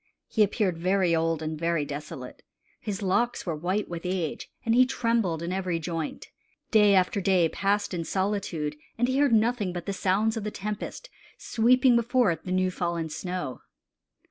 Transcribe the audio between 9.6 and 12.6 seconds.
but the sounds of the tempest, sweeping before it the